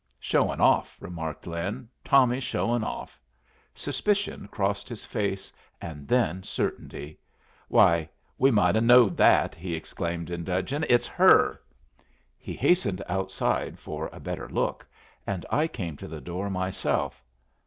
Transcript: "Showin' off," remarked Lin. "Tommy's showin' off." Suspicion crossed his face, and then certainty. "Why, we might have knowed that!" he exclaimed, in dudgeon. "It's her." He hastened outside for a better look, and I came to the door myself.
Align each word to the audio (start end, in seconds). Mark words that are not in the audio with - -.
"Showin' 0.19 0.59
off," 0.59 0.97
remarked 0.99 1.45
Lin. 1.45 1.87
"Tommy's 2.03 2.43
showin' 2.43 2.83
off." 2.83 3.19
Suspicion 3.75 4.47
crossed 4.47 4.89
his 4.89 5.05
face, 5.05 5.53
and 5.79 6.07
then 6.07 6.41
certainty. 6.41 7.19
"Why, 7.67 8.09
we 8.39 8.49
might 8.49 8.73
have 8.73 8.83
knowed 8.83 9.15
that!" 9.17 9.53
he 9.53 9.75
exclaimed, 9.75 10.31
in 10.31 10.43
dudgeon. 10.43 10.83
"It's 10.89 11.05
her." 11.05 11.61
He 12.39 12.55
hastened 12.55 13.03
outside 13.07 13.77
for 13.77 14.09
a 14.11 14.19
better 14.19 14.49
look, 14.49 14.87
and 15.27 15.45
I 15.51 15.67
came 15.67 15.95
to 15.97 16.07
the 16.07 16.19
door 16.19 16.49
myself. 16.49 17.23